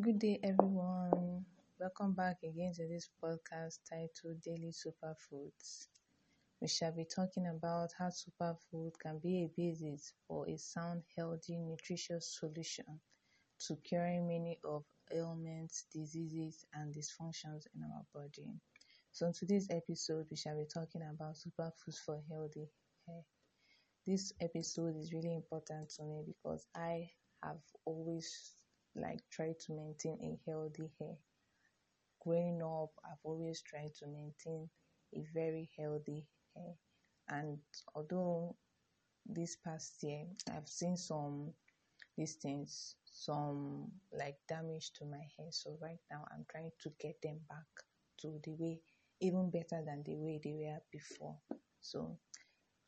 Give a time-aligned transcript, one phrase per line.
[0.00, 1.44] Good day, everyone.
[1.80, 5.88] Welcome back again to this podcast titled Daily Superfoods.
[6.60, 11.58] We shall be talking about how superfood can be a basis for a sound, healthy,
[11.58, 13.00] nutritious solution
[13.66, 18.60] to curing many of ailments, diseases, and dysfunctions in our body.
[19.12, 22.68] So, in today's episode, we shall be talking about superfoods for healthy
[23.06, 23.22] hair.
[24.06, 27.10] This episode is really important to me because I
[27.42, 28.56] have always
[28.94, 31.16] like try to maintain a healthy hair.
[32.20, 34.68] Growing up, I've always tried to maintain
[35.14, 36.74] a very healthy hair.
[37.28, 37.58] And
[37.94, 38.56] although
[39.26, 41.52] this past year I've seen some
[42.16, 45.48] these things, some like damage to my hair.
[45.50, 47.66] So right now I'm trying to get them back
[48.20, 48.80] to the way
[49.20, 51.36] even better than the way they were before.
[51.80, 52.18] So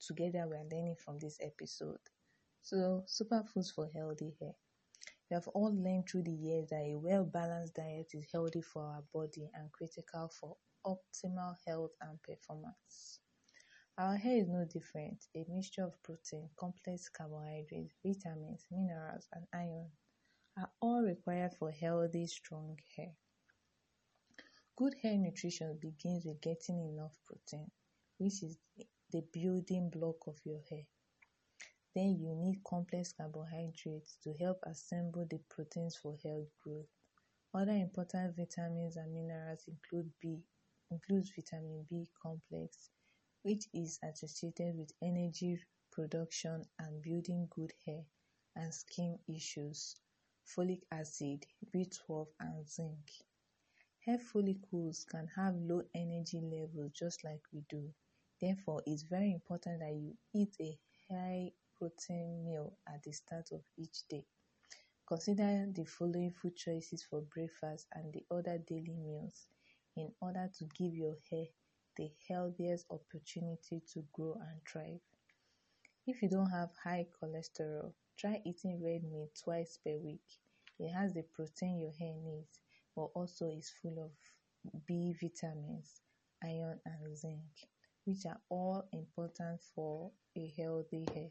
[0.00, 1.98] together we're learning from this episode.
[2.62, 4.52] So superfoods for healthy hair.
[5.30, 8.82] We have all learned through the years that a well balanced diet is healthy for
[8.82, 13.20] our body and critical for optimal health and performance.
[13.98, 19.90] Our hair is no different, a mixture of protein, complex carbohydrates, vitamins, minerals, and iron
[20.56, 23.12] are all required for healthy, strong hair.
[24.76, 27.70] Good hair nutrition begins with getting enough protein,
[28.18, 28.56] which is
[29.10, 30.84] the building block of your hair.
[31.98, 36.86] Then you need complex carbohydrates to help assemble the proteins for hair growth.
[37.52, 40.44] Other important vitamins and minerals include B,
[40.92, 42.90] includes vitamin B complex,
[43.42, 45.58] which is associated with energy
[45.90, 48.04] production and building good hair
[48.54, 49.96] and skin issues,
[50.46, 53.10] folic acid, B12, and zinc.
[54.06, 57.92] Hair follicles can have low energy levels just like we do.
[58.40, 60.78] Therefore, it's very important that you eat a
[61.10, 64.26] high protein meal at the start of each day.
[65.08, 69.48] Consider the following food choices for breakfast and the other daily meals
[69.96, 71.46] in order to give your hair
[71.96, 75.00] the healthiest opportunity to grow and thrive.
[76.08, 80.24] If you don't have high cholesterol, try eating red meat twice per week.
[80.76, 82.58] It has the protein your hair needs,
[82.96, 84.10] but also is full of
[84.86, 86.02] B vitamins,
[86.42, 87.68] iron, and zinc,
[88.04, 91.30] which are all important for a healthy hair.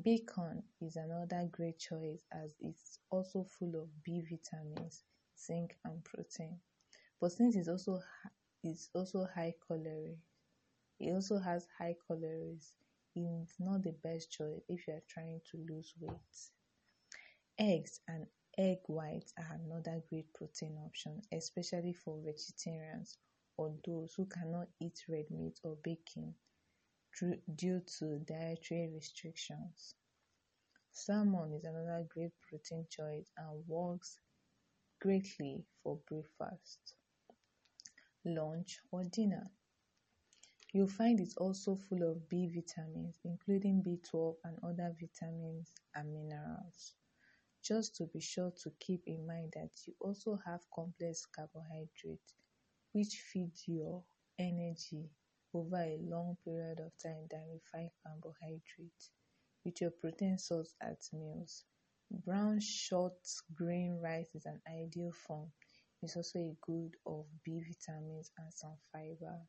[0.00, 5.02] Bacon is another great choice as it's also full of B vitamins,
[5.36, 6.60] zinc and protein.
[7.20, 8.02] But since it's also
[8.62, 10.18] it's also high calorie,
[11.00, 12.74] it also has high calories.
[13.16, 16.50] It's not the best choice if you are trying to lose weight.
[17.58, 23.18] Eggs and egg whites are another great protein option, especially for vegetarians
[23.56, 26.36] or those who cannot eat red meat or bacon
[27.54, 29.94] due to dietary restrictions.
[30.90, 34.18] Salmon is another great protein choice and works
[35.00, 36.94] greatly for breakfast,
[38.24, 39.50] lunch, or dinner.
[40.72, 46.94] You'll find it also full of B vitamins, including B12 and other vitamins and minerals.
[47.62, 52.34] Just to be sure to keep in mind that you also have complex carbohydrates,
[52.92, 54.02] which feed your
[54.38, 55.10] energy
[55.54, 59.10] over a long period of time than refined carbohydrates
[59.64, 61.64] with your protein source at meals.
[62.10, 63.14] Brown short
[63.54, 65.50] grain rice is an ideal form.
[66.02, 69.40] It's also a good of B vitamins and some fiber.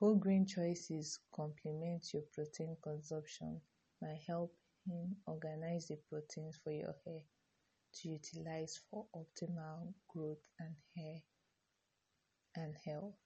[0.00, 3.60] Whole grain choices complement your protein consumption
[4.00, 7.20] by helping organize the proteins for your hair
[7.94, 11.20] to utilize for optimal growth and hair
[12.56, 13.16] and health.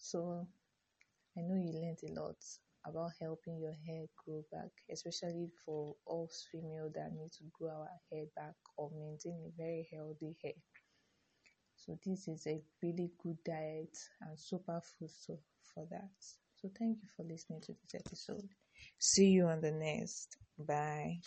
[0.00, 0.48] So
[1.36, 2.36] I know you learned a lot
[2.86, 8.00] about helping your hair grow back, especially for us female that need to grow our
[8.10, 10.54] hair back or maintain a very healthy hair.
[11.76, 15.38] So this is a really good diet and superfood so
[15.74, 16.10] for that.
[16.56, 18.48] So thank you for listening to this episode.
[18.98, 20.36] See you on the next.
[20.58, 21.20] Bye.